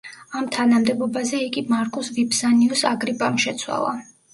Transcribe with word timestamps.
ამ 0.37 0.47
თანამდებობაზე 0.55 1.43
იგი 1.49 1.65
მარკუს 1.75 2.13
ვიფსანიუს 2.19 2.87
აგრიპამ 2.97 3.43
შეცვალა. 3.49 3.99